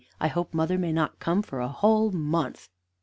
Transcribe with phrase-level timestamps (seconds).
[0.19, 2.69] I hope mother may not come for a whole month."